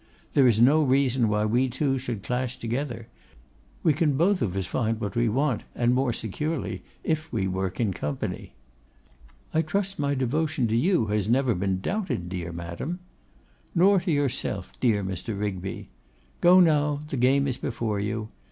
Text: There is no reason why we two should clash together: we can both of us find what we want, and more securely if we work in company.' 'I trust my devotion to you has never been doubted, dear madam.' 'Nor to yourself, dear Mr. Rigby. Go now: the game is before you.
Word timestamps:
There 0.33 0.47
is 0.47 0.59
no 0.59 0.81
reason 0.81 1.29
why 1.29 1.45
we 1.45 1.69
two 1.69 1.99
should 1.99 2.23
clash 2.23 2.57
together: 2.57 3.07
we 3.83 3.93
can 3.93 4.17
both 4.17 4.41
of 4.41 4.57
us 4.57 4.65
find 4.65 4.99
what 4.99 5.15
we 5.15 5.29
want, 5.29 5.61
and 5.75 5.93
more 5.93 6.11
securely 6.11 6.81
if 7.03 7.31
we 7.31 7.47
work 7.47 7.79
in 7.79 7.93
company.' 7.93 8.55
'I 9.53 9.61
trust 9.61 9.99
my 9.99 10.15
devotion 10.15 10.67
to 10.69 10.75
you 10.75 11.05
has 11.09 11.29
never 11.29 11.53
been 11.53 11.81
doubted, 11.81 12.29
dear 12.29 12.51
madam.' 12.51 12.97
'Nor 13.75 13.99
to 13.99 14.11
yourself, 14.11 14.71
dear 14.79 15.03
Mr. 15.03 15.39
Rigby. 15.39 15.89
Go 16.41 16.59
now: 16.59 17.01
the 17.09 17.15
game 17.17 17.47
is 17.47 17.59
before 17.59 17.99
you. 17.99 18.29